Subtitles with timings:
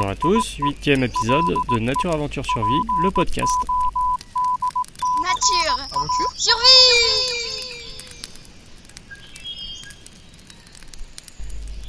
[0.00, 3.52] Bonjour à tous, huitième épisode de Nature Aventure Survie, le podcast.
[5.22, 6.62] Nature Aventure Survie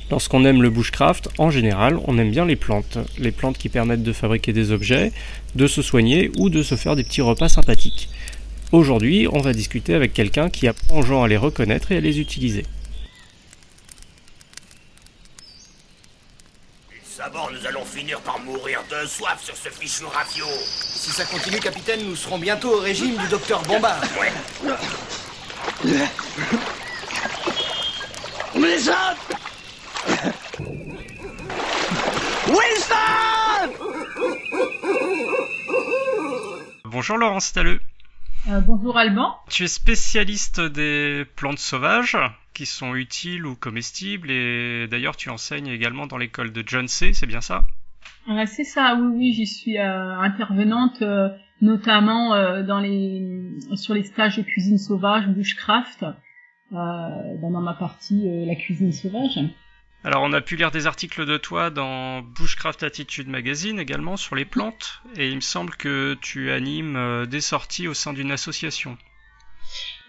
[0.09, 2.97] Lorsqu'on aime le bushcraft, en général, on aime bien les plantes.
[3.17, 5.13] Les plantes qui permettent de fabriquer des objets,
[5.55, 8.09] de se soigner ou de se faire des petits repas sympathiques.
[8.73, 12.01] Aujourd'hui, on va discuter avec quelqu'un qui apprend aux gens à les reconnaître et à
[12.01, 12.65] les utiliser.
[17.61, 20.45] Nous allons finir par mourir de soif sur ce fichu rafio.
[20.67, 24.01] Si ça continue, capitaine, nous serons bientôt au régime du docteur Bombard.
[24.19, 24.31] Ouais.
[28.55, 29.15] Wilson
[32.47, 33.71] Wilson
[36.85, 37.79] Bonjour Laurence Stalleux.
[38.51, 39.37] Euh, bonjour Alban.
[39.49, 42.17] Tu es spécialiste des plantes sauvages
[42.53, 47.13] qui sont utiles ou comestibles et d'ailleurs tu enseignes également dans l'école de John C,
[47.13, 47.63] c'est bien ça?
[48.45, 51.29] C'est ça, oui, oui, j'y suis euh, intervenante euh,
[51.61, 52.31] notamment
[52.63, 56.15] dans les sur les stages de cuisine sauvage, bushcraft, euh,
[56.71, 59.39] dans ma partie la cuisine sauvage.
[60.03, 64.35] Alors on a pu lire des articles de toi dans Bushcraft Attitude Magazine également sur
[64.35, 68.31] les plantes et il me semble que tu animes euh, des sorties au sein d'une
[68.31, 68.97] association.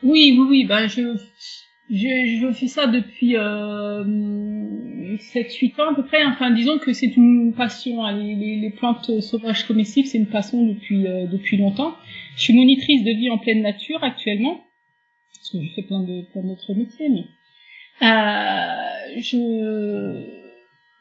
[0.03, 4.03] Oui, oui, oui, ben je fais ça depuis euh,
[5.17, 6.25] 7-8 ans à peu près.
[6.25, 8.03] Enfin, disons que c'est une passion.
[8.03, 8.17] hein.
[8.17, 11.95] Les, les, plantes sauvages comestibles, c'est une passion depuis euh, depuis longtemps.
[12.37, 14.65] Je suis monitrice de vie en pleine nature actuellement,
[15.35, 17.27] parce que je fais plein de plein d'autres métiers, mais
[18.01, 19.37] je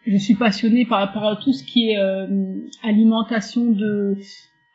[0.06, 2.28] je suis passionnée par par tout ce qui est euh,
[2.84, 4.17] alimentation de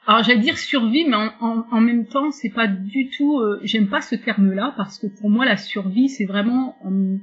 [0.06, 3.40] alors j'allais dire survie, mais en, même temps c'est pas du tout.
[3.40, 7.16] euh, J'aime pas ce terme-là parce que pour moi la survie c'est vraiment euh,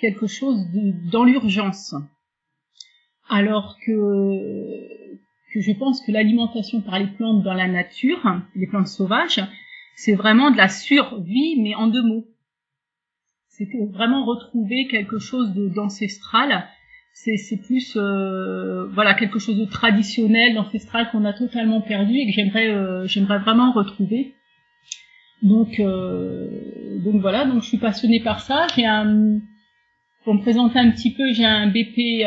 [0.00, 1.94] quelque chose de, dans l'urgence.
[3.30, 3.92] Alors que
[5.54, 8.22] je pense que l'alimentation par les plantes dans la nature,
[8.54, 9.42] les plantes sauvages,
[9.96, 12.26] c'est vraiment de la survie, mais en deux mots.
[13.56, 16.66] C'est vraiment retrouver quelque chose d'ancestral.
[17.12, 22.32] C'est plus euh, voilà quelque chose de traditionnel, d'ancestral qu'on a totalement perdu et que
[22.32, 24.34] j'aimerais euh, j'aimerais vraiment retrouver.
[25.42, 28.66] Donc euh, donc voilà, donc je suis passionnée par ça.
[28.76, 29.40] J'ai un
[30.24, 32.26] pour me présenter un petit peu, j'ai un BP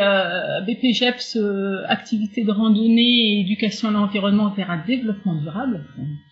[0.66, 5.86] BP GEPS euh, activité de randonnée et éducation à l'environnement vers un développement durable.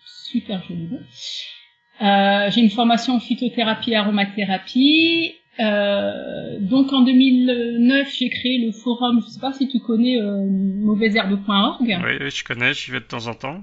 [0.05, 0.99] Super joli mot.
[2.01, 5.35] Euh, j'ai une formation en phytothérapie et aromathérapie.
[5.59, 10.45] Euh, donc en 2009, j'ai créé le forum, je sais pas si tu connais euh,
[10.49, 11.81] mauvaisherbe.org.
[11.81, 13.61] Oui, oui, je connais, j'y vais de temps en temps.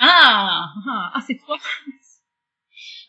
[0.00, 1.56] Ah, ah, ah, c'est toi.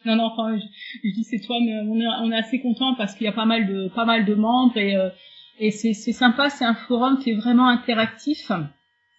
[0.05, 0.65] non, non, enfin, je,
[1.03, 3.33] je dis c'est toi, mais on est, on est assez content parce qu'il y a
[3.33, 5.09] pas mal de, pas mal de membres et, euh,
[5.57, 6.51] et c'est, c'est sympa.
[6.51, 8.51] C'est un forum qui est vraiment interactif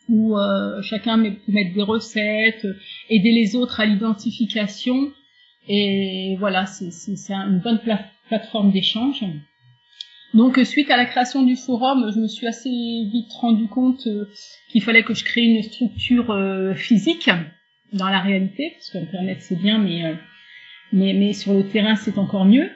[0.09, 2.75] où euh, chacun met- mettre des recettes, euh,
[3.11, 5.13] aider les autres à l'identification
[5.69, 6.91] et voilà, c'est,
[7.33, 9.25] une bonne pla- plateforme d'échange.
[10.35, 14.07] Donc, euh, suite à la création du forum, je me suis assez vite rendu compte
[14.07, 14.29] euh,
[14.69, 17.31] qu'il fallait que je crée une structure euh, physique
[17.93, 20.03] dans la réalité, parce qu'Internet c'est bien, mais,
[20.93, 22.69] mais, mais sur le terrain c'est encore mieux.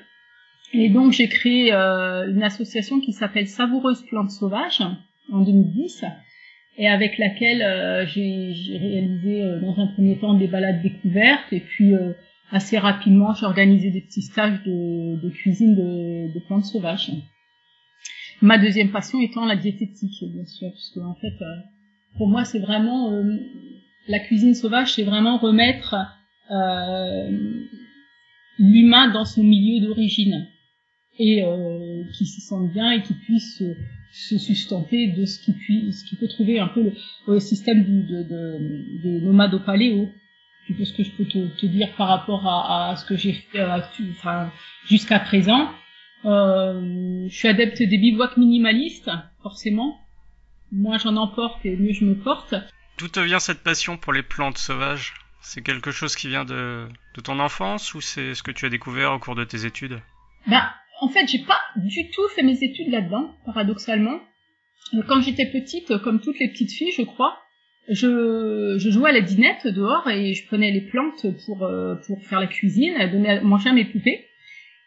[0.72, 4.82] Et donc j'ai créé une association qui s'appelle Savoureuse Plantes Sauvages
[5.32, 6.04] en 2010,
[6.80, 11.60] et avec laquelle euh, j'ai réalisé euh, dans un premier temps des balades découvertes, et
[11.60, 12.14] puis euh,
[12.50, 17.12] assez rapidement j'ai organisé des petits stages de, de cuisine de, de plantes sauvages.
[18.40, 21.56] Ma deuxième passion étant la diététique, bien sûr, puisque en fait, euh,
[22.16, 23.36] pour moi, c'est vraiment euh,
[24.08, 25.94] la cuisine sauvage, c'est vraiment remettre
[26.50, 27.30] euh,
[28.58, 30.48] l'humain dans son milieu d'origine
[31.18, 31.44] et
[32.14, 33.62] qui s'y sente bien et qui puisse
[34.12, 36.92] se, sustenter de ce qu'il puisse, ce qu'il peut trouver un peu le,
[37.28, 40.08] le système du, de, de, des nomades au paléo.
[40.66, 43.16] C'est tout ce que je peux te, te dire par rapport à, à ce que
[43.16, 43.80] j'ai fait euh,
[44.12, 44.50] enfin,
[44.86, 45.70] jusqu'à présent.
[46.24, 49.10] Euh, je suis adepte des bivouacs minimalistes,
[49.42, 49.98] forcément.
[50.70, 52.54] Moins j'en emporte et mieux je me porte.
[52.98, 55.14] D'où te vient cette passion pour les plantes sauvages?
[55.40, 56.86] C'est quelque chose qui vient de,
[57.16, 60.00] de ton enfance ou c'est ce que tu as découvert au cours de tes études?
[60.46, 64.20] Bah, en fait, j'ai pas du tout fait mes études là-dedans, paradoxalement.
[65.08, 67.38] Quand j'étais petite, comme toutes les petites filles, je crois,
[67.88, 72.22] je, je jouais à la dinette dehors et je prenais les plantes pour euh, pour
[72.24, 74.26] faire la cuisine, donner à manger à mes poupées.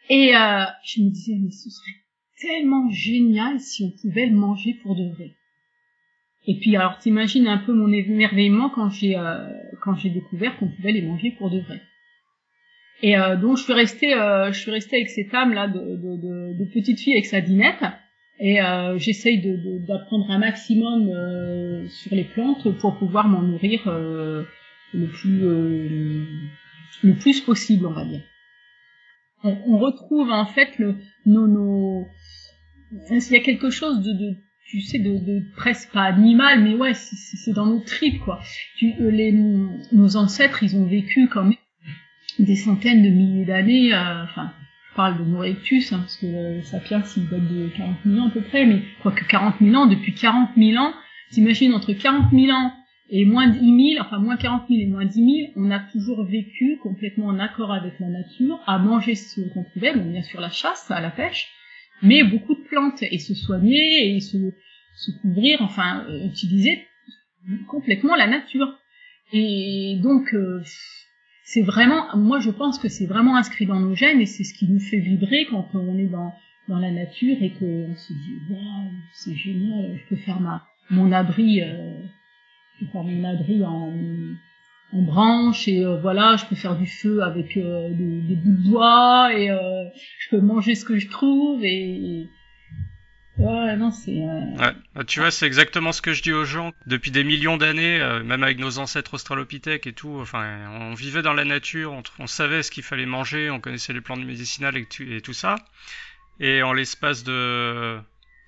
[0.09, 2.03] Et euh, je me disais, mais ce serait
[2.41, 5.31] tellement génial si on pouvait le manger pour de vrai.
[6.45, 9.49] Et puis alors t'imagines un peu mon émerveillement quand j'ai euh,
[9.81, 11.81] quand j'ai découvert qu'on pouvait les manger pour de vrai.
[13.03, 15.77] Et euh, donc je suis restée, euh, je suis restée avec cette âme là de,
[15.77, 17.83] de, de, de petite fille avec sa dinette.
[18.39, 19.39] et euh, j'essaye
[19.85, 24.43] d'apprendre un maximum euh, sur les plantes pour pouvoir m'en nourrir euh,
[24.93, 25.41] le plus
[27.03, 28.21] le plus possible, on va dire.
[29.43, 30.95] On, retrouve en fait le
[31.25, 32.07] nos, nos
[33.09, 36.75] il y a quelque chose de, de tu sais de, de presque pas animal mais
[36.75, 38.39] ouais c'est dans nos tripes quoi
[38.77, 39.33] tu, les
[39.91, 41.57] nos ancêtres ils ont vécu quand même
[42.43, 44.51] des centaines de milliers d'années enfin
[44.95, 48.31] parle de Morectus, hein, parce que euh, Sapiens, il date de 40 000 ans à
[48.31, 50.93] peu près, mais quoique 40 000 ans, depuis 40 000 ans,
[51.31, 52.73] t'imagines entre 40 000 ans
[53.09, 56.23] et moins 10 000, enfin moins 40 000 et moins 10 000, on a toujours
[56.25, 60.39] vécu complètement en accord avec la nature, à manger ce qu'on trouvait, donc bien sûr
[60.39, 61.49] la chasse, la pêche,
[62.01, 64.37] mais beaucoup de plantes, et se soigner, et se,
[64.95, 66.85] se couvrir, enfin euh, utiliser
[67.67, 68.77] complètement la nature.
[69.31, 70.61] Et donc, euh,
[71.43, 74.53] c'est vraiment, moi je pense que c'est vraiment inscrit dans nos gènes et c'est ce
[74.53, 76.33] qui nous fait vibrer quand on est dans,
[76.69, 81.11] dans la nature et qu'on se dit waouh c'est génial, je peux faire ma mon
[81.11, 82.01] abri, euh,
[82.75, 83.93] je peux faire mon abri en,
[84.93, 88.57] en branche et euh, voilà, je peux faire du feu avec euh, des, des, bouts
[88.57, 92.29] de bois et je peux manger ce que je trouve et,
[93.37, 94.21] Ouais, non, c'est.
[94.21, 94.75] Euh, ouais.
[94.93, 96.71] Bah, tu vois, c'est exactement ce que je dis aux gens.
[96.85, 101.23] Depuis des millions d'années, euh, même avec nos ancêtres australopithèques et tout, enfin, on vivait
[101.23, 104.87] dans la nature, on, savait ce qu'il fallait manger, on connaissait les plantes médicinales et,
[104.99, 105.55] et tout ça.
[106.39, 107.99] Et en l'espace de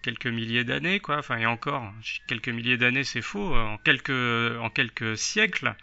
[0.04, 1.92] quelques milliers d'années, quoi, enfin, et encore,
[2.28, 5.76] quelques milliers d'années, c'est faux, en quelques, en quelques siècles,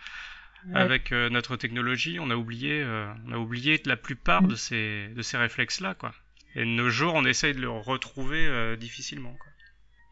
[0.75, 2.85] avec euh, notre technologie, on a oublié,
[3.27, 6.13] on a oublié la plupart de ces, de ces réflexes-là, quoi.
[6.55, 9.33] Et de nos jours, on essaye de le retrouver euh, difficilement.
[9.33, 9.53] Quoi.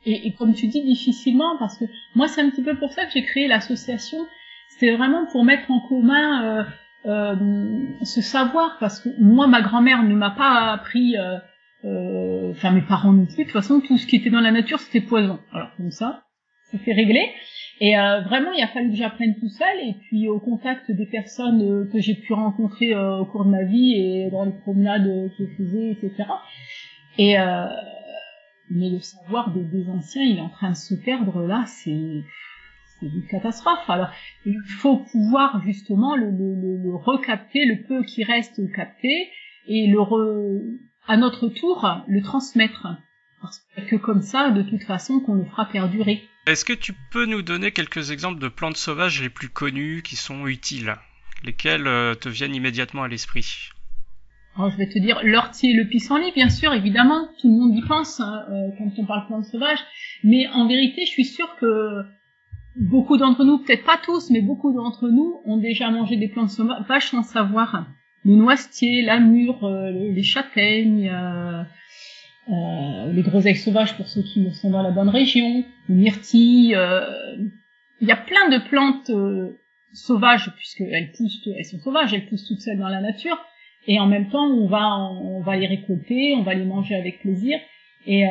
[0.06, 1.84] Et, et, comme tu dis, difficilement, parce que
[2.14, 4.18] moi, c'est un petit peu pour ça que j'ai créé l'association.
[4.70, 6.64] C'était vraiment pour mettre en commun euh,
[7.06, 7.34] euh,
[8.02, 11.36] ce savoir, parce que moi, ma grand-mère ne m'a pas appris, euh,
[11.84, 13.36] euh, enfin mes parents non plus.
[13.36, 15.38] De toute façon, tout ce qui était dans la nature, c'était poison.
[15.52, 16.22] Alors comme ça,
[16.78, 17.28] fait régler.
[17.80, 19.80] Et euh, vraiment, il a fallu que j'apprenne tout seul.
[19.82, 23.50] Et puis au contact des personnes euh, que j'ai pu rencontrer euh, au cours de
[23.50, 25.04] ma vie et dans les promenades
[25.36, 26.28] que je faisais, etc.
[27.18, 27.36] Et
[28.72, 31.64] mais le savoir des, anciens, il est en train de se perdre là.
[31.66, 32.22] C'est
[33.00, 33.88] c'est une catastrophe.
[33.88, 34.10] Alors
[34.46, 39.28] il faut pouvoir justement le, le, le, recapter, le peu qui reste capté,
[39.66, 40.60] et le re,
[41.08, 42.86] à notre tour le transmettre.
[43.40, 46.29] Parce que comme ça, de toute façon, qu'on le fera perdurer.
[46.46, 50.16] Est-ce que tu peux nous donner quelques exemples de plantes sauvages les plus connues qui
[50.16, 50.96] sont utiles
[51.44, 53.70] Lesquelles euh, te viennent immédiatement à l'esprit?
[54.56, 57.82] Je vais te dire l'ortie et le pissenlit, bien sûr, évidemment, tout le monde y
[57.86, 59.78] pense hein, euh, quand on parle plantes sauvages.
[60.24, 62.02] Mais en vérité, je suis sûre que
[62.76, 66.50] beaucoup d'entre nous, peut-être pas tous, mais beaucoup d'entre nous ont déjà mangé des plantes
[66.50, 67.86] sauvages sans savoir.
[68.24, 71.10] Le noisetier, la euh, les châtaignes,
[72.48, 76.74] euh, les groseilles sauvages pour ceux qui sont dans la bonne région, les myrtilles.
[76.74, 77.04] Euh,
[78.00, 79.60] il y a plein de plantes euh,
[79.92, 83.38] sauvages puisqu'elles poussent, elles sont sauvages, elles poussent toutes seules dans la nature.
[83.86, 87.20] Et en même temps, on va, on va les récolter, on va les manger avec
[87.20, 87.58] plaisir.
[88.06, 88.24] Et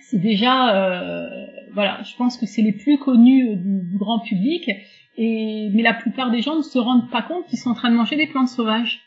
[0.00, 1.28] c'est déjà,
[1.74, 4.70] voilà, je pense que c'est les plus connus du, du, grand public.
[5.18, 7.90] Et mais la plupart des gens ne se rendent pas compte qu'ils sont en train
[7.90, 9.05] de manger des plantes sauvages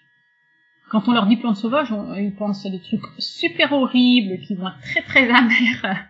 [0.90, 4.68] quand on leur dit plantes sauvages, ils pensent à des trucs super horribles qui vont
[4.68, 6.10] être très très amers.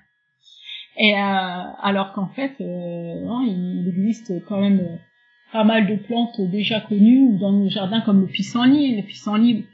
[0.97, 4.95] Et euh, alors qu'en fait, euh, il existe quand même euh,
[5.53, 8.97] pas mal de plantes déjà connues dans nos jardins comme le pissenlit.
[8.97, 9.65] Le pissenlit,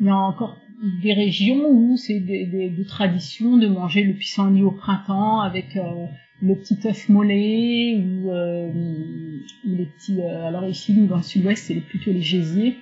[0.00, 0.58] il y a encore
[1.02, 5.78] des régions où c'est des, des, traditions de manger le pissenlit au printemps avec
[6.40, 8.30] le petit œuf mollet ou,
[9.64, 10.22] les petits.
[10.22, 12.78] alors ici, nous dans le sud-ouest, c'est plutôt les gésiers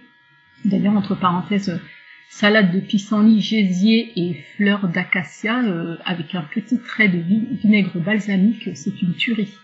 [0.64, 1.80] D'ailleurs, entre parenthèses,
[2.28, 8.70] salade de pissenlit, gésier et fleurs d'acacia euh, avec un petit trait de vinaigre balsamique,
[8.74, 9.54] c'est une tuerie.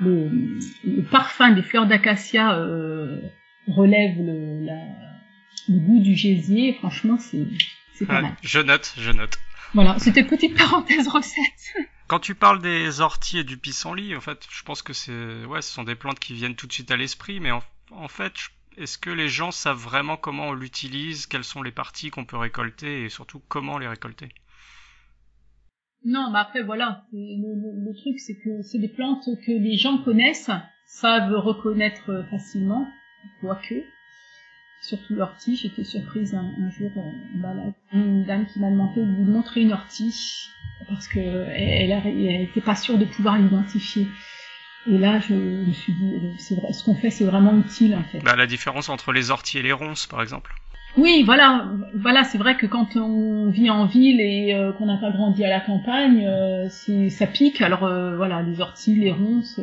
[0.00, 0.58] Le,
[1.10, 3.20] parfum des fleurs d'acacia euh,
[3.68, 4.66] relève le,
[5.68, 6.74] goût du gésier.
[6.74, 8.32] Franchement, c'est pas ah, mal.
[8.42, 9.38] Je note, je note.
[9.74, 11.74] Voilà, c'était petite parenthèse recette.
[12.08, 15.62] Quand tu parles des orties et du pissenlit, en fait, je pense que c'est, ouais,
[15.62, 18.32] ce sont des plantes qui viennent tout de suite à l'esprit, mais en, en fait,
[18.36, 22.24] je est-ce que les gens savent vraiment comment on l'utilise, quelles sont les parties qu'on
[22.24, 24.28] peut récolter et surtout comment les récolter?
[26.04, 30.50] Non, mais après voilà, le, truc c'est que c'est des plantes que les gens connaissent,
[30.86, 32.86] savent reconnaître facilement,
[33.40, 33.84] quoique.
[34.82, 39.60] Surtout l'ortie, j'étais surprise un, jour, euh, une dame qui m'a demandé de lui montrer
[39.60, 40.48] une ortie
[40.88, 44.08] parce que elle, elle, était pas sûre de pouvoir l'identifier.
[44.86, 48.18] Et là, je me suis dit, vrai, ce qu'on fait, c'est vraiment utile, en fait.
[48.18, 50.52] Bah, la différence entre les orties et les ronces, par exemple.
[50.96, 54.98] Oui, voilà, voilà, c'est vrai que quand on vit en ville et euh, qu'on n'a
[54.98, 57.62] pas grandi à la campagne, euh, ça pique.
[57.62, 59.58] Alors euh, voilà, les orties, les ronces,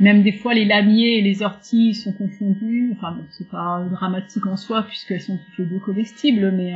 [0.00, 2.92] même des fois les lamiers et les orties sont confondus.
[2.96, 6.74] Enfin, bon, c'est pas dramatique en soi puisqu'elles sont toutes les deux comestibles, mais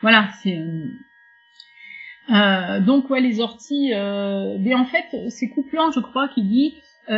[0.00, 0.58] voilà, c'est
[2.28, 3.90] donc ouais les orties.
[3.90, 6.74] mais en fait, c'est Couplan, je crois, qui dit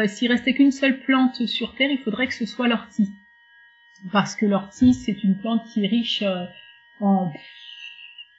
[0.06, 3.10] s'il restait qu'une seule plante sur terre, il faudrait que ce soit l'ortie
[4.12, 6.44] parce que l'ortie c'est une plante qui est riche euh,
[7.00, 7.32] en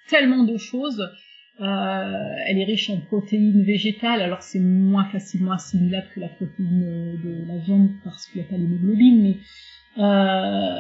[0.07, 1.01] tellement de choses.
[1.62, 7.17] Euh, elle est riche en protéines végétales, alors c'est moins facilement assimilable que la protéine
[7.24, 9.38] de la viande parce qu'il n'y a pas l'hémoglobine, mais
[10.03, 10.75] euh,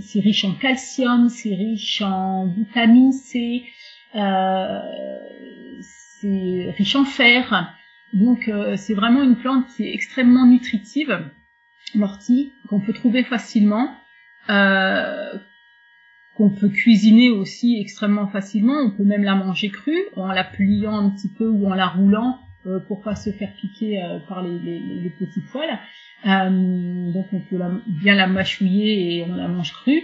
[0.00, 3.66] c'est riche en calcium, c'est riche en vitamine C, euh,
[4.14, 4.20] c'est
[6.76, 7.74] riche en fer.
[8.12, 11.30] Donc euh, c'est vraiment une plante qui est extrêmement nutritive
[11.96, 13.88] l'ortie qu'on peut trouver facilement,
[14.50, 15.38] euh,
[16.36, 18.74] qu'on peut cuisiner aussi extrêmement facilement.
[18.84, 21.88] On peut même la manger crue en la pliant un petit peu ou en la
[21.88, 25.78] roulant euh, pour pas se faire piquer euh, par les, les, petits poils.
[26.26, 30.02] Euh, donc on peut bien la mâchouiller et on la mange crue.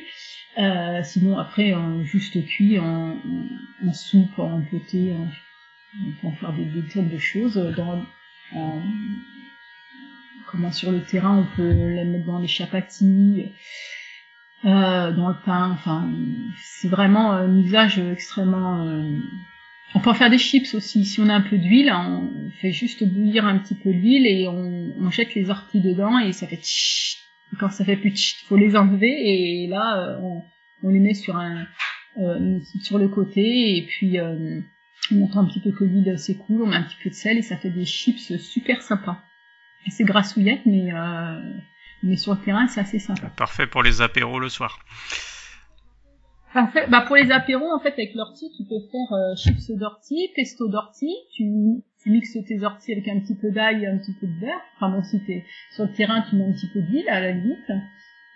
[0.56, 3.16] Sinon après en juste cuit, en,
[3.86, 5.14] en, soupe, en poté,
[5.94, 8.04] on peut faire des, des tonnes de choses dans,
[8.54, 8.82] en,
[10.50, 13.52] comment sur le terrain on peut la mettre dans les chapatis,
[14.64, 16.10] euh, dans le pain, enfin
[16.62, 19.18] c'est vraiment un usage extrêmement euh...
[19.94, 21.04] on peut en faire des chips aussi.
[21.04, 24.48] Si on a un peu d'huile, on fait juste bouillir un petit peu d'huile et
[24.48, 26.60] on, jette les orties dedans et ça fait.
[27.58, 30.42] Quand ça fait plus tch, faut les enlever et là euh, on,
[30.84, 31.66] on les met sur un
[32.18, 34.60] euh, sur le côté et puis euh,
[35.12, 37.38] on entend un petit peu que l'huile s'écoule, on met un petit peu de sel
[37.38, 39.20] et ça fait des chips super sympas
[39.88, 41.40] c'est grassouillette, mais, euh,
[42.02, 43.28] mais sur le terrain, c'est assez sympa.
[43.36, 44.78] Parfait pour les apéros le soir.
[46.52, 46.86] Parfait.
[46.88, 50.68] Bah pour les apéros, en fait, avec l'ortie, tu peux faire euh, chips d'ortie, pesto
[50.68, 51.14] d'ortie.
[51.34, 51.44] Tu,
[52.02, 54.60] tu mixes tes orties avec un petit peu d'ail, un petit peu de beurre.
[54.76, 57.32] Enfin bon, si t'es sur le terrain, tu mets un petit peu d'huile à la
[57.32, 57.70] limite.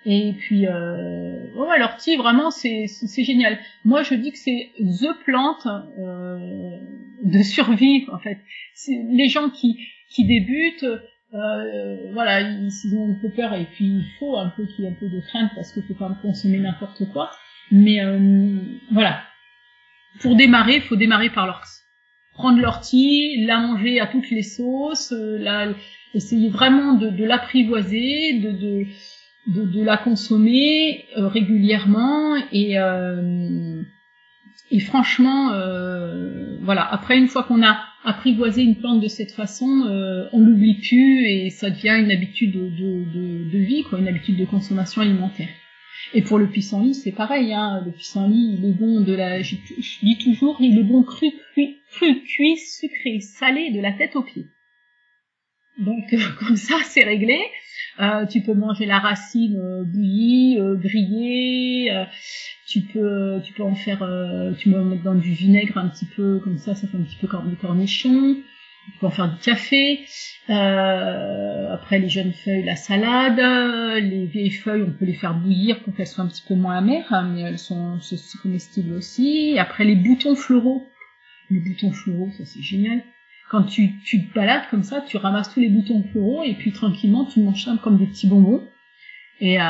[0.06, 3.58] Et puis, euh, ouais, l'ortie, vraiment, c'est génial.
[3.86, 5.66] Moi, je dis que c'est the plante
[5.98, 6.78] euh,
[7.22, 8.38] de survie, en fait.
[8.88, 9.78] Les gens qui
[10.10, 10.86] qui débutent,
[11.34, 14.88] euh, voilà, ils, ont un peu peur et puis il faut un peu qu'il y
[14.88, 17.30] ait un peu de crainte parce qu'il faut pas consommer n'importe quoi.
[17.72, 18.60] Mais euh,
[18.92, 19.22] voilà,
[20.20, 21.80] pour démarrer, faut démarrer par l'ortie.
[22.34, 25.68] Prendre l'ortie, la manger à toutes les sauces, euh, la,
[26.14, 28.86] essayer vraiment de, de l'apprivoiser, de, de,
[29.48, 33.82] de, de, la consommer euh, régulièrement et euh,
[34.70, 36.82] et franchement, euh, voilà.
[36.82, 41.26] Après, une fois qu'on a apprivoisé une plante de cette façon, euh, on l'oublie plus
[41.26, 45.48] et ça devient une habitude de, de, de, vie, quoi, une habitude de consommation alimentaire.
[46.12, 47.52] Et pour le pissenlit, c'est pareil.
[47.52, 49.56] Hein, le pissenlit, il est bon de la, je,
[50.02, 54.22] dis toujours, il est bon cru, cru, cru, cuit, sucré, salé, de la tête aux
[54.22, 54.46] pieds.
[55.78, 56.04] Donc
[56.38, 57.40] comme ça, c'est réglé.
[58.00, 61.92] Euh, tu peux manger la racine euh, bouillie, euh, grillée.
[61.92, 62.04] Euh,
[62.66, 63.98] tu peux, tu peux en faire,
[64.58, 67.18] tu peux mettre dans du vinaigre un petit peu comme ça, ça fait un petit
[67.20, 68.36] peu comme des cornichons.
[69.02, 70.06] En faire du café.
[70.48, 73.38] après les jeunes feuilles, la salade.
[74.02, 76.78] Les vieilles feuilles, on peut les faire bouillir pour qu'elles soient un petit peu moins
[76.78, 77.98] amères, hein, mais elles sont,
[78.42, 79.58] comestibles aussi.
[79.58, 80.86] après les boutons floraux.
[81.50, 83.02] Les boutons floraux, ça c'est génial
[83.50, 86.72] quand tu, tu te balades comme ça, tu ramasses tous les boutons floraux et puis
[86.72, 88.66] tranquillement tu manges ça comme des petits bonbons.
[89.40, 89.64] Et, euh,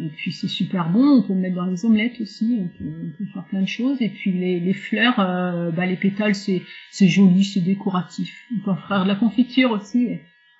[0.00, 2.84] et puis c'est super bon, on peut le mettre dans les omelettes aussi, on peut,
[2.84, 4.00] on peut faire plein de choses.
[4.00, 8.32] Et puis les, les fleurs, euh, bah, les pétales c'est c'est joli, c'est décoratif.
[8.54, 10.08] On peut faire de la confiture aussi.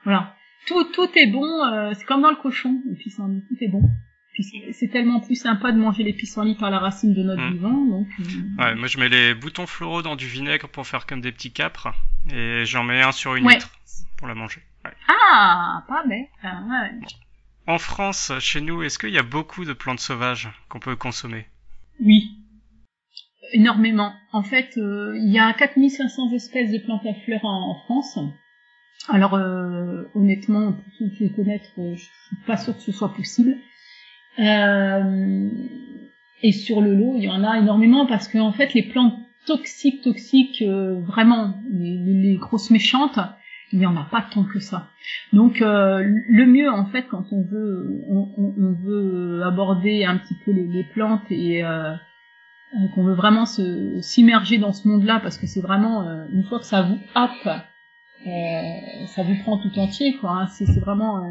[0.05, 0.35] Voilà,
[0.66, 2.83] tout tout est bon, euh, c'est comme dans le cochon.
[2.90, 3.90] Et puis tout est bon
[4.73, 7.52] c'est tellement plus sympa de manger les pissenlits par la racine de notre mmh.
[7.52, 7.85] vivant.
[7.85, 11.21] Donc, euh, ouais, moi je mets les boutons floraux dans du vinaigre pour faire comme
[11.21, 11.95] des petits capres
[12.31, 13.71] et j'en mets un sur une huître
[14.16, 14.61] pour la manger.
[15.09, 16.28] Ah, pas bête.
[16.43, 16.62] Ah,
[17.66, 21.46] en France, chez nous, est-ce qu'il y a beaucoup de plantes sauvages qu'on peut consommer?
[22.00, 22.30] Oui,
[23.52, 24.12] énormément.
[24.32, 28.18] En fait, euh, il y a 4500 espèces de plantes à fleurs en, France.
[29.08, 33.56] Alors, euh, honnêtement, pour toutes les connaître, je suis pas sûre que ce soit possible.
[34.38, 35.49] Euh,
[36.42, 39.14] et sur le lot, il y en a énormément parce que en fait, les plantes
[39.46, 43.18] toxiques, toxiques, euh, vraiment, les, grosses méchantes,
[43.73, 44.88] il n'y en a pas tant que ça.
[45.32, 50.52] Donc euh, le mieux en fait quand on veut on, veut aborder un petit peu
[50.52, 51.94] les, plantes et euh,
[52.94, 56.82] qu'on veut vraiment s'immerger dans ce monde-là parce que c'est vraiment une fois que ça
[56.82, 57.49] vous happe,
[58.25, 60.42] ça vous prend tout entier quoi.
[60.42, 60.46] Hein.
[60.46, 61.23] C'est vraiment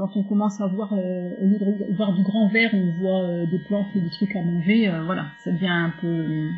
[0.00, 3.22] quand on commence à voir, euh, au lieu de voir du grand verre, on voit
[3.22, 6.48] euh, des plantes et des trucs à manger, euh, voilà, ça devient un peu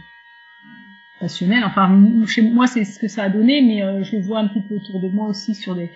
[1.23, 1.64] passionnel.
[1.64, 1.88] Enfin,
[2.26, 4.75] chez moi, c'est ce que ça a donné, mais je le vois un petit peu
[4.75, 5.91] autour de moi aussi sur des,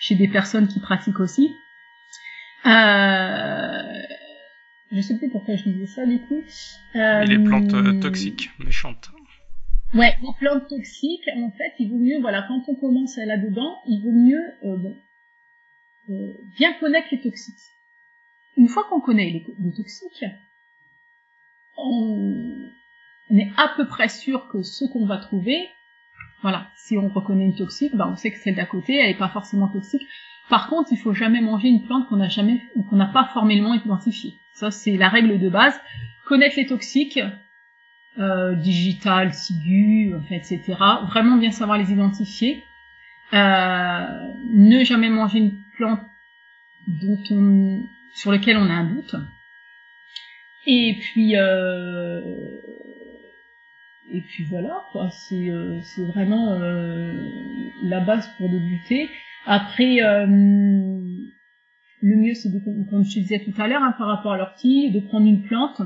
[0.00, 1.54] chez des personnes qui pratiquent aussi.
[2.66, 4.02] Euh,
[4.92, 6.42] je sais plus pourquoi je disais ça du coup.
[6.96, 9.10] Euh, les plantes toxiques, méchantes.
[9.94, 14.02] Ouais, les plantes toxiques, en fait, il vaut mieux, voilà, quand on commence là-dedans, il
[14.02, 14.96] vaut mieux bon,
[16.10, 17.56] euh, bien connaître les toxiques.
[18.56, 20.24] Une fois qu'on connaît les, toxiques,
[21.76, 22.70] on,
[23.38, 25.68] est à peu près sûr que ce qu'on va trouver,
[26.42, 29.18] voilà, si on reconnaît une toxique, ben on sait que celle d'à côté, elle n'est
[29.18, 30.02] pas forcément toxique.
[30.48, 33.74] Par contre, il faut jamais manger une plante qu'on n'a jamais, qu'on n'a pas formellement
[33.74, 34.34] identifiée.
[34.52, 35.80] Ça, c'est la règle de base.
[36.26, 37.20] Connaître les toxiques,
[38.18, 40.60] euh, digital, sigu, etc.
[41.06, 42.64] Vraiment bien savoir les identifier.
[43.32, 44.06] Euh,
[44.52, 46.00] ne jamais manger une plante
[47.30, 47.82] on,
[48.14, 49.14] sur lequel on a un doute.
[50.66, 52.20] Et puis euh,
[54.12, 57.12] et puis voilà quoi, c'est euh, c'est vraiment euh,
[57.82, 59.08] la base pour débuter.
[59.46, 64.32] Après euh, le mieux c'est de comme je disais tout à l'heure hein, par rapport
[64.32, 65.82] à l'ortie, de prendre une plante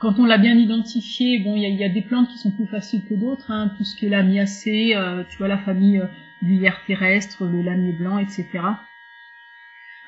[0.00, 3.04] quand on l'a bien identifié, bon, il y a, des plantes qui sont plus faciles
[3.08, 6.00] que d'autres, hein, tout ce qui est lamiacée, euh, tu vois la famille
[6.40, 8.46] du lierre terrestre, le lamier blanc, etc.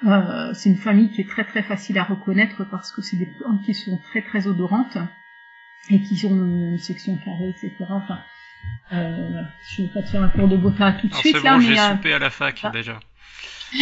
[0.06, 3.26] Euh, c'est une famille qui est très très facile à reconnaître parce que c'est des
[3.26, 4.96] plantes qui sont très très odorantes
[5.88, 7.74] et qui ont une section carrée, etc.
[7.88, 8.18] Enfin,
[8.92, 11.42] euh, je ne vais pas te faire un cours de bota tout de suite bon,
[11.42, 13.00] là, mais j'ai soupé à la fac déjà.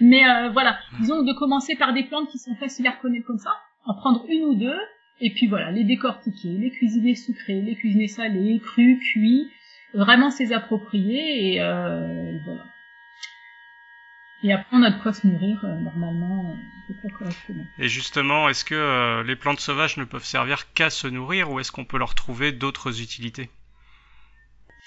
[0.00, 3.56] mais voilà, disons de commencer par des plantes qui sont faciles à reconnaître comme ça
[3.86, 4.78] en prendre une ou deux,
[5.20, 9.48] et puis voilà, les décortiquer, les cuisiner sucrés, les cuisiner salés, crus, cuits,
[9.94, 12.64] vraiment s'y approprier, et euh, voilà.
[14.46, 16.54] Et après, on a de quoi se nourrir euh, normalement,
[16.90, 17.64] euh, correctement.
[17.80, 21.58] Et justement, est-ce que euh, les plantes sauvages ne peuvent servir qu'à se nourrir, ou
[21.58, 23.50] est-ce qu'on peut leur trouver d'autres utilités?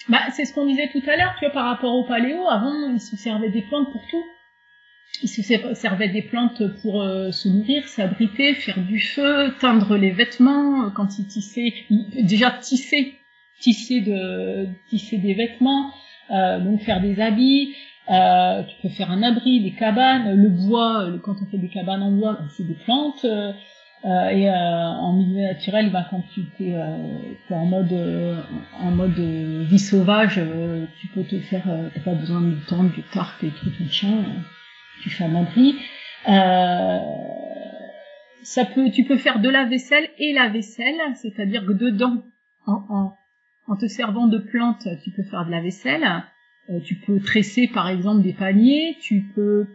[0.08, 2.90] Bah, c'est ce qu'on disait tout à l'heure, tu vois, par rapport au paléo, avant,
[2.94, 4.24] ils se servaient des plantes pour tout
[5.24, 5.42] ils se
[5.74, 11.26] servaient des plantes pour se nourrir, s'abriter, faire du feu, teindre les vêtements quand ils
[11.26, 11.74] tissaient,
[12.22, 13.16] déjà tisser,
[13.60, 15.92] tisser de tisser des vêtements,
[16.30, 17.76] donc faire des habits.
[18.10, 21.08] Euh, tu peux faire un abri, des cabanes, le bois.
[21.24, 23.26] quand on fait des cabanes en bois, c'est des plantes.
[23.26, 26.76] et en milieu naturel, ben, quand tu es,
[27.52, 27.94] en mode
[28.82, 30.42] en mode vie sauvage,
[31.00, 34.24] tu peux te faire, t'as pas besoin de tente, du tarp et tout machin
[35.02, 35.76] tu fais un abri.
[36.28, 37.00] Euh,
[38.44, 42.24] ça peut, tu peux faire de la vaisselle et la vaisselle, c'est-à-dire que dedans,
[42.66, 43.16] en, en,
[43.68, 46.06] en, te servant de plantes, tu peux faire de la vaisselle.
[46.70, 49.68] Euh, tu peux tresser par exemple des paniers, tu peux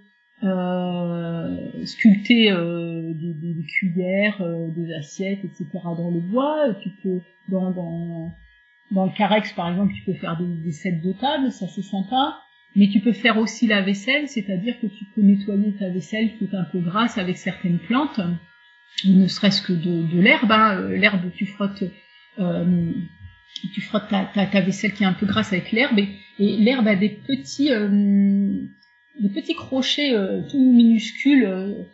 [0.45, 4.43] euh, sculpter euh, des, cuillères,
[4.77, 5.67] des assiettes, etc.
[5.85, 6.75] dans le bois.
[6.83, 8.33] Tu peux dans,
[8.91, 12.39] le carex par exemple, tu peux faire des, des sets de table, ça c'est sympa.
[12.77, 16.45] Mais tu peux faire aussi la vaisselle, c'est-à-dire que tu peux nettoyer ta vaisselle qui
[16.45, 18.21] est un peu grasse avec certaines plantes,
[19.05, 20.51] ne serait-ce que de, de l'herbe.
[20.51, 20.89] Hein.
[20.91, 21.85] L'herbe, tu frottes,
[23.73, 26.97] tu frottes ta, vaisselle qui est un peu grasse avec l'herbe, et, et l'herbe a
[26.97, 27.89] des petits, euh,
[29.21, 31.85] des petits crochets euh, tout minuscules euh,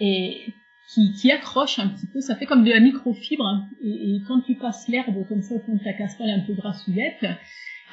[0.00, 0.54] et
[0.88, 2.20] qui, qui accrochent un petit peu.
[2.20, 3.46] Ça fait comme de la microfibre.
[3.46, 3.68] Hein.
[3.82, 6.54] Et, et, quand tu passes l'herbe comme ça au fond de ta casserole un peu
[6.54, 7.24] grassouillette,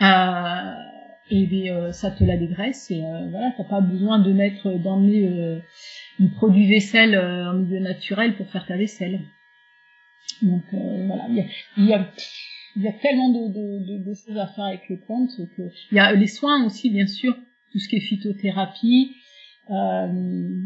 [0.01, 0.73] euh,
[1.29, 5.59] et ça te la dégraisse et voilà t'as pas besoin de mettre d'emmener
[6.19, 9.19] du produit vaisselle en milieu naturel pour faire ta vaisselle
[10.41, 10.63] donc
[12.77, 16.13] il y a tellement de, choses à faire avec les plantes que il y a
[16.13, 17.35] les soins aussi bien sûr
[17.71, 19.15] tout ce qui est phytothérapie
[19.69, 20.59] euh,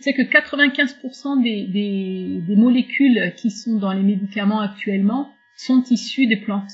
[0.00, 6.72] c'est que 95% des, molécules qui sont dans les médicaments actuellement sont issues des plantes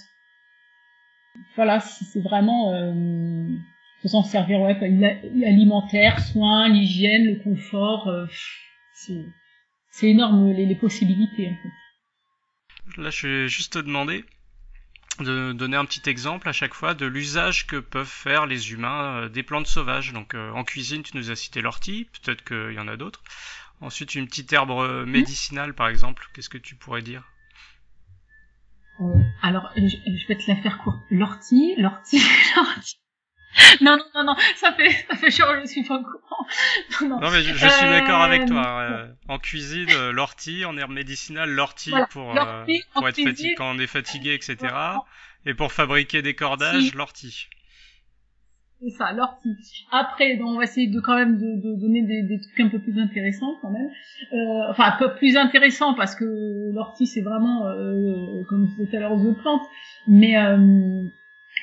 [1.55, 3.49] voilà, c'est vraiment euh,
[4.03, 4.79] faut servir ouais,
[5.35, 8.27] l'alimentaire, soins, l'hygiène, le confort, euh,
[9.91, 11.51] c'est énorme les, possibilités.
[12.99, 14.25] Là, je vais juste te demander
[15.23, 19.23] de donner un petit exemple à chaque fois de l'usage que peuvent faire les humains
[19.23, 20.13] euh, des plantes sauvages.
[20.13, 23.23] Donc euh, en cuisine, tu nous as cité l'ortie, peut-être qu'il y en a d'autres.
[23.81, 26.29] Ensuite, une petite herbe euh, médicinale, par exemple.
[26.33, 27.23] Qu'est-ce que tu pourrais dire?
[29.43, 31.05] Alors, je, vais te la faire courte.
[31.11, 32.23] L'ortie, l'ortie,
[32.57, 32.99] l'ortie.
[33.81, 36.47] Non, non, non, non, ça fait, ça fait genre, je suis pas au courant.
[37.01, 37.21] Non, non.
[37.21, 38.81] non mais je, je suis d'accord avec euh, toi.
[38.81, 42.35] Euh, en cuisine, euh, l'ortie, en herbe médicinale, l'ortie pour,
[42.95, 44.75] pour être fatigué, quand on est fatigué, etc.
[45.45, 47.49] Et pour fabriquer des cordages, l'ortie.
[48.83, 49.87] c'est ça, l'ortie.
[49.93, 52.69] Après, donc on va essayer de quand même de, de donner des, des, trucs un
[52.69, 53.89] peu plus intéressants quand même.
[54.33, 58.91] Euh, enfin, un peu plus intéressants parce que l'ortie c'est vraiment, euh, comme je disais
[58.91, 59.67] tout à l'heure, aux plantes.
[60.09, 61.07] Mais euh,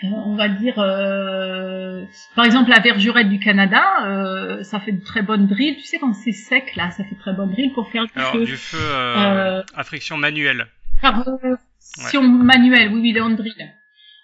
[0.01, 2.03] on va dire, euh,
[2.36, 5.77] par exemple, la vergerette du Canada, euh, ça fait de très bonnes drills.
[5.77, 8.34] Tu sais, quand c'est sec, là, ça fait très bonnes drills pour faire du Alors,
[8.34, 8.45] feu.
[8.45, 10.67] du feu euh, à friction manuelle.
[11.01, 11.56] Par euh,
[11.97, 13.53] friction manuelle, oui, oui, les hand drill.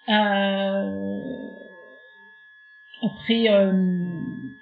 [0.08, 1.20] Euh,
[3.02, 3.72] après, euh,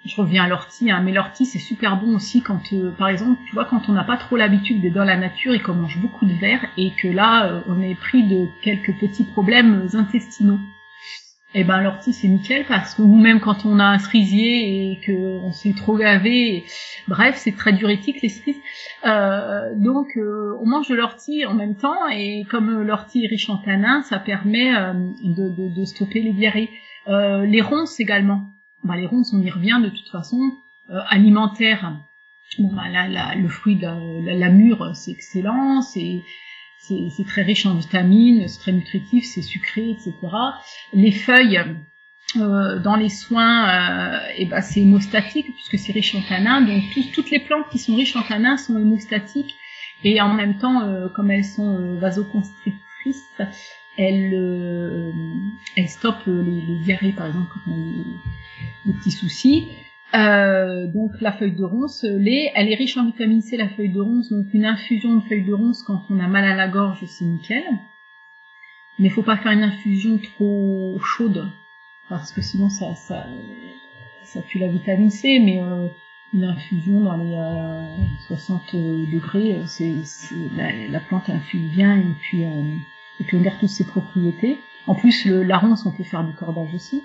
[0.04, 3.40] je reviens à l'ortie, hein, mais l'ortie c'est super bon aussi quand, euh, par exemple,
[3.48, 5.98] tu vois, quand on n'a pas trop l'habitude d'être dans la nature et qu'on mange
[5.98, 10.60] beaucoup de verre et que là, euh, on est pris de quelques petits problèmes intestinaux.
[11.54, 15.00] Eh ben l'ortie c'est nickel parce que ou même quand on a un cerisier et
[15.00, 16.64] que on s'est trop gavé,
[17.08, 18.60] bref c'est très diurétique les cerises.
[19.06, 23.28] Euh, donc euh, on mange de l'ortie en même temps et comme euh, l'ortie est
[23.28, 24.92] riche en tanins, ça permet euh,
[25.24, 26.68] de, de, de stopper les diarrhées.
[27.08, 28.42] Euh, les ronces également.
[28.84, 30.52] Bah, les ronces on y revient de toute façon.
[31.10, 31.92] Alimentaire.
[32.58, 33.86] Bon bah là, là, le fruit de
[34.24, 36.22] la, la mûre c'est excellent, c'est
[36.80, 40.14] c'est très riche en vitamines, c'est très nutritif, c'est sucré, etc.
[40.92, 41.60] Les feuilles,
[42.36, 46.60] euh, dans les soins, euh, et ben c'est hémostatique puisque c'est riche en tanins.
[46.60, 46.82] Donc
[47.14, 49.54] toutes les plantes qui sont riches en tanins sont hémostatiques
[50.04, 53.24] et en même temps, euh, comme elles sont euh, vasoconstrictrices,
[53.96, 55.12] elles,
[55.76, 58.04] elles stoppent les, les diarrhées par exemple quand on a
[58.86, 59.68] des petits soucis.
[60.14, 63.68] Euh, donc la feuille de ronce, euh, lait, elle est riche en vitamine C, la
[63.68, 66.56] feuille de ronce, donc une infusion de feuille de ronce quand on a mal à
[66.56, 67.62] la gorge, c'est nickel.
[68.98, 71.46] Mais faut pas faire une infusion trop chaude,
[72.08, 73.26] parce que sinon ça, ça,
[74.24, 75.88] ça la vitamine C, mais euh,
[76.32, 78.74] une infusion dans les euh, 60
[79.12, 79.92] degrés, c'est,
[80.56, 84.58] la, la plante infuse bien et puis, et puis on garde toutes ses propriétés.
[84.86, 87.02] En plus, le, la ronce, on peut faire du cordage aussi.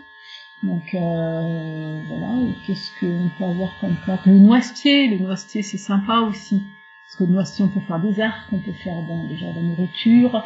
[0.64, 6.20] Donc euh, voilà, qu'est-ce qu'on peut avoir comme plante Le noisetier, le noisetier c'est sympa
[6.20, 6.64] aussi.
[7.06, 9.56] Parce que le noisetier on peut faire des arcs, on peut faire bon, déjà de
[9.56, 10.46] la nourriture.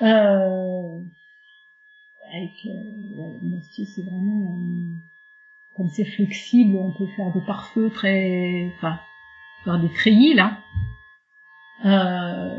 [0.00, 1.00] Euh,
[2.32, 4.94] avec euh, le noisetier c'est vraiment euh,
[5.76, 9.00] comme c'est flexible, on peut faire des pare-feux très enfin
[9.64, 10.56] faire des treillis là.
[11.84, 12.56] Euh,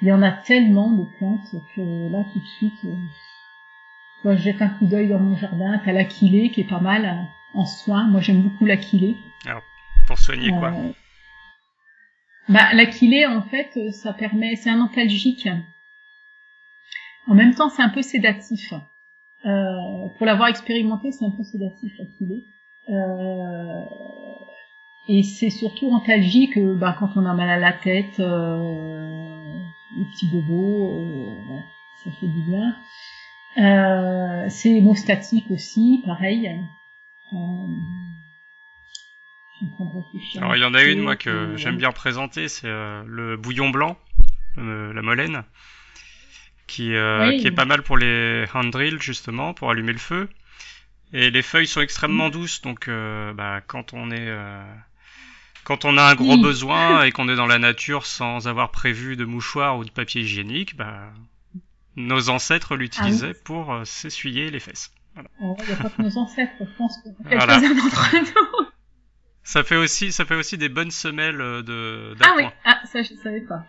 [0.00, 2.86] il y en a tellement de plantes que là tout de suite
[4.24, 5.80] moi, je jette un coup d'œil dans mon jardin.
[5.84, 8.04] T'as l'aquilée qui est pas mal euh, en soins.
[8.08, 9.16] Moi, j'aime beaucoup l'aquilée.
[10.06, 10.92] Pour soigner quoi Euh,
[12.48, 15.48] bah, l'aquilée, en fait, euh, ça permet, c'est un antalgique.
[17.28, 18.72] En même temps, c'est un peu sédatif.
[19.46, 22.44] Euh, pour l'avoir expérimenté, c'est un peu sédatif, l'aquilée.
[22.88, 23.84] Euh,
[25.08, 29.58] et c'est surtout antalgique euh, bah, quand on a mal à la tête, euh,
[29.96, 31.58] les petits bobos, euh,
[32.04, 32.74] ça fait du bien.
[33.58, 36.48] Euh, c'est hémostatique aussi, pareil.
[37.32, 37.36] Euh,
[40.38, 43.36] Alors il y en a une moi que euh, j'aime bien présenter, c'est euh, le
[43.36, 43.98] bouillon blanc,
[44.58, 45.44] euh, la molène,
[46.66, 47.36] qui, euh, Oui.
[47.38, 50.28] qui est pas mal pour les hand drills justement, pour allumer le feu.
[51.12, 52.32] Et les feuilles sont extrêmement Mm.
[52.32, 54.32] douces, donc bah, quand on est
[55.64, 56.42] quand on a un gros Oui.
[56.42, 60.22] besoin et qu'on est dans la nature sans avoir prévu de mouchoir ou de papier
[60.22, 61.12] hygiénique, bah,
[62.06, 64.92] nos ancêtres l'utilisaient pour euh, s'essuyer les fesses.
[65.40, 67.60] Oh, il n'y a pas que nos ancêtres, je pense que Voilà.
[67.60, 68.66] quelques-uns d'entre nous.
[69.42, 73.02] Ça fait aussi ça fait aussi des bonnes semelles euh, de Ah oui, ah, ça
[73.02, 73.66] je savais pas.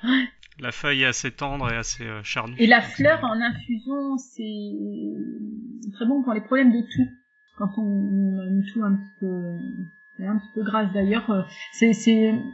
[0.60, 2.56] La feuille est assez tendre et assez euh, charnue.
[2.60, 7.10] Et la fleur en infusion, c'est très bon pour les problèmes de toux.
[7.58, 11.92] Quand on a une toux un petit peu, un petit peu grasse d'ailleurs, c'est,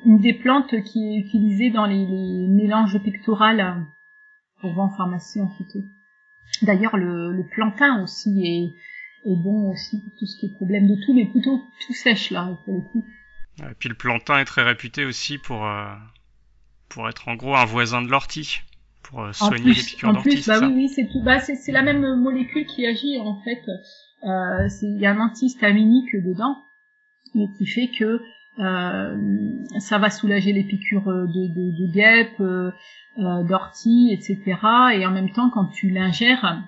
[0.05, 3.85] une des plantes qui est utilisée dans les, les mélanges pectorales
[4.61, 5.79] qu'on vend en pharmacie en phyto.
[6.61, 10.87] D'ailleurs, le, le plantain aussi est, est bon aussi pour tout ce qui est problème
[10.87, 13.05] de toux, mais plutôt tout sèche là, pour le coup.
[13.59, 15.85] Et puis le plantain est très réputé aussi pour euh,
[16.89, 18.59] pour être en gros un voisin de l'ortie,
[19.03, 20.29] pour euh, En soigner les plus, piqûres en d'ortie.
[20.29, 21.21] plus, c'est bah ça oui, oui, c'est tout.
[21.23, 23.63] Bah, c'est, c'est la même molécule qui agit en fait.
[24.23, 26.55] Euh, c'est, il y a un antihistaminique dedans,
[27.35, 28.19] et qui fait que
[28.57, 32.71] ça va soulager les piqûres de, de, de guêpes, euh,
[33.19, 34.57] euh, d'ortie, etc.
[34.93, 36.63] Et en même temps, quand tu l'ingères,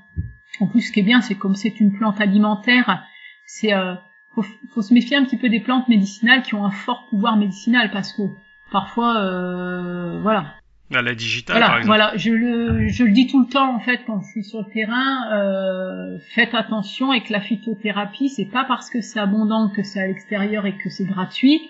[0.59, 3.03] en plus, ce qui est bien, c'est comme c'est une plante alimentaire,
[3.45, 3.95] c'est euh,
[4.35, 7.37] faut, faut se méfier un petit peu des plantes médicinales qui ont un fort pouvoir
[7.37, 8.23] médicinal parce que
[8.71, 10.53] parfois, euh, voilà,
[10.91, 11.85] Là, la digitale par exemple.
[11.85, 14.59] voilà, je le, je le dis tout le temps en fait quand je suis sur
[14.59, 15.31] le terrain.
[15.31, 18.29] Euh, faites attention avec la phytothérapie.
[18.29, 21.61] C'est pas parce que c'est abondant que c'est à l'extérieur et que c'est gratuit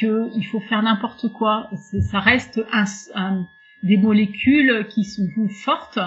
[0.00, 1.70] que il faut faire n'importe quoi.
[2.00, 3.46] Ça reste un, un-
[3.82, 5.28] des molécules qui sont
[5.64, 5.98] fortes.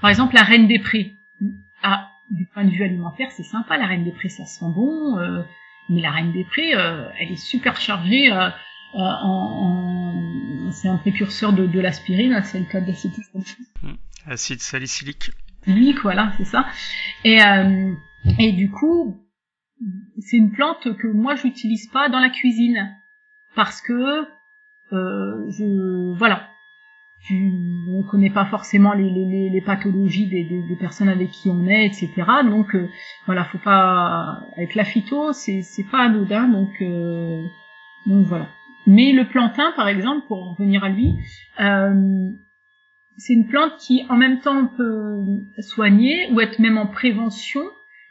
[0.00, 1.16] Par exemple, la reine des prés.
[1.82, 3.76] Ah, du point de vue alimentaire, c'est sympa.
[3.76, 5.18] La reine des prés, ça sent bon.
[5.18, 5.42] Euh,
[5.90, 8.48] mais la reine des prés, euh, elle est super chargée euh,
[8.94, 13.58] en, en c'est un précurseur de, de l'aspirine, c'est le cas d'acétylsalicylate.
[13.82, 13.92] Mmh.
[14.30, 15.30] Acide salicylique.
[16.02, 16.66] voilà, c'est ça.
[17.24, 17.92] Et, euh,
[18.38, 19.16] et du coup,
[20.20, 22.94] c'est une plante que moi j'utilise pas dans la cuisine
[23.54, 24.26] parce que
[24.92, 26.50] euh, je voilà
[27.22, 27.52] tu,
[27.90, 31.66] on connaît pas forcément les, les, les pathologies des, des, des, personnes avec qui on
[31.66, 32.10] est, etc.
[32.44, 32.88] Donc euh,
[33.26, 37.42] voilà, faut pas avec la phyto, c'est c'est pas anodin, donc euh,
[38.06, 38.48] donc voilà.
[38.86, 41.14] Mais le plantain, par exemple, pour revenir à lui,
[41.60, 42.30] euh,
[43.18, 45.22] c'est une plante qui en même temps peut
[45.58, 47.60] soigner ou être même en prévention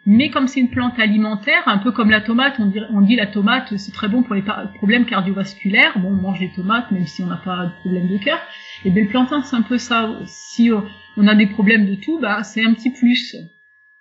[0.05, 3.75] mais comme c'est une plante alimentaire, un peu comme la tomate, on dit, la tomate
[3.77, 4.43] c'est très bon pour les
[4.75, 5.99] problèmes cardiovasculaires.
[5.99, 8.39] Bon, on mange des tomates même si on n'a pas de problème de cœur.
[8.85, 10.09] Et bien le plantain c'est un peu ça.
[10.25, 10.71] Si
[11.17, 13.35] on a des problèmes de tout, bah c'est un petit plus.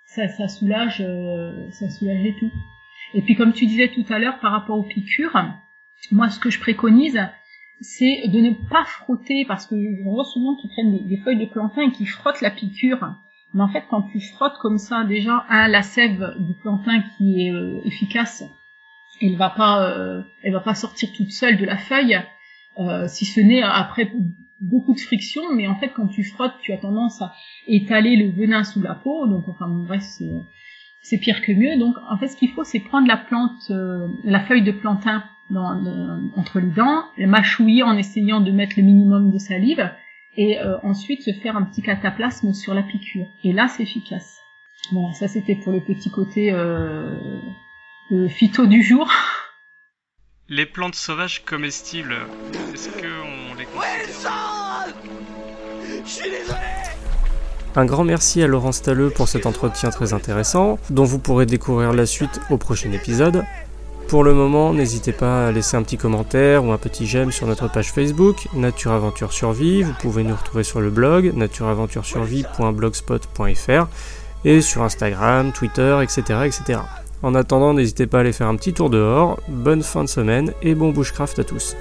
[0.07, 2.51] Ça, soulage, euh, ça soulage et tout.
[3.15, 5.37] Et puis comme tu disais tout à l'heure par rapport aux piqûres,
[6.13, 7.21] moi ce que je préconise,
[7.81, 11.39] c'est de ne pas frotter parce que je vois souvent qu'ils prennent des, des feuilles
[11.39, 13.15] de plantain et qui frottent la piqûre
[13.55, 17.53] mais en fait, quand tu frottes comme ça, déjà, la sève du plantain qui est
[17.53, 18.45] euh, efficace,
[19.23, 22.21] elle va pas, euh, va pas sortir toute seule de la feuille,
[22.79, 24.13] euh, si ce n'est après
[24.61, 25.43] beaucoup de friction.
[25.55, 27.33] Mais en fait, quand tu frottes, tu as tendance à
[27.67, 29.27] étaler le venin sous la peau.
[29.27, 30.31] Donc, enfin, bref, c'est,
[31.01, 31.79] c'est pire que mieux.
[31.79, 33.73] Donc, en fait, ce qu'il faut, c'est prendre la plante,
[34.25, 35.25] la feuille de plantain
[36.37, 39.91] entre les dents, la mâchouiller en essayant de mettre le minimum de salive
[40.37, 43.27] et euh, ensuite se faire un petit cataplasme sur la piqûre.
[43.45, 44.39] Et là, c'est efficace.
[44.93, 47.17] Voilà, ça c'était pour le petit côté euh,
[48.29, 49.11] phyto du jour.
[50.51, 52.17] Les plantes sauvages comestibles,
[52.73, 54.95] est-ce qu'on les considère
[56.05, 56.57] Je suis désolé
[57.77, 61.93] un grand merci à Laurence Talleux pour cet entretien très intéressant, dont vous pourrez découvrir
[61.93, 63.45] la suite au prochain épisode.
[64.09, 67.47] Pour le moment, n'hésitez pas à laisser un petit commentaire ou un petit j'aime sur
[67.47, 69.83] notre page Facebook, Nature Aventure Survie.
[69.83, 73.87] Vous pouvez nous retrouver sur le blog natureaventuresurvie.blogspot.fr
[74.47, 76.81] et sur Instagram, Twitter, etc., etc.
[77.23, 79.39] En attendant, n'hésitez pas à aller faire un petit tour dehors.
[79.47, 81.77] Bonne fin de semaine et bon bushcraft à tous.